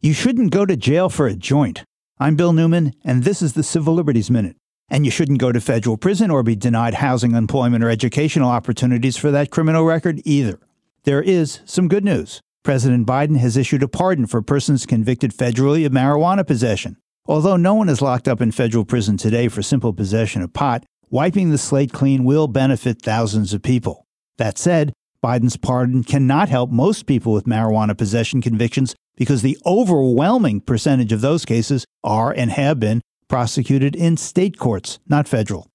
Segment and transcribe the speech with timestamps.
[0.00, 1.82] You shouldn't go to jail for a joint.
[2.20, 4.54] I'm Bill Newman, and this is the Civil Liberties Minute.
[4.88, 9.16] And you shouldn't go to federal prison or be denied housing, employment, or educational opportunities
[9.16, 10.60] for that criminal record either.
[11.02, 12.40] There is some good news.
[12.62, 16.96] President Biden has issued a pardon for persons convicted federally of marijuana possession.
[17.26, 20.84] Although no one is locked up in federal prison today for simple possession of pot,
[21.10, 24.06] wiping the slate clean will benefit thousands of people.
[24.36, 24.92] That said,
[25.24, 31.20] Biden's pardon cannot help most people with marijuana possession convictions because the overwhelming percentage of
[31.20, 35.68] those cases are and have been prosecuted in state courts, not federal.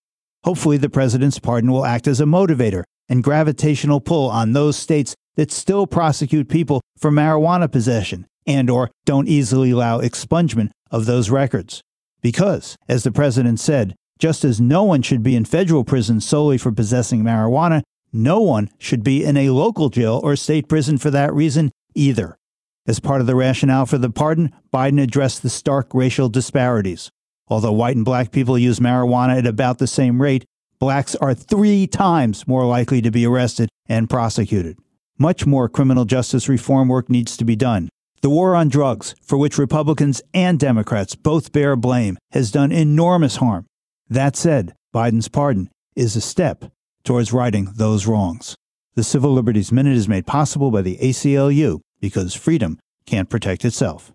[0.46, 5.14] Hopefully, the president's pardon will act as a motivator and gravitational pull on those states
[5.36, 11.30] that still prosecute people for marijuana possession and or don't easily allow expungement of those
[11.30, 11.82] records.
[12.22, 16.58] Because, as the president said, just as no one should be in federal prison solely
[16.58, 17.82] for possessing marijuana,
[18.14, 22.38] no one should be in a local jail or state prison for that reason either.
[22.86, 27.10] As part of the rationale for the pardon, Biden addressed the stark racial disparities.
[27.48, 30.44] Although white and black people use marijuana at about the same rate,
[30.80, 34.78] blacks are three times more likely to be arrested and prosecuted.
[35.18, 37.88] Much more criminal justice reform work needs to be done.
[38.22, 43.38] The war on drugs, for which Republicans and Democrats both bear blame, has done enormous
[43.38, 43.66] harm.
[44.10, 46.66] That said, Biden's pardon is a step
[47.06, 48.56] towards righting those wrongs.
[48.96, 54.14] The Civil Liberties Minute is made possible by the ACLU because freedom can't protect itself.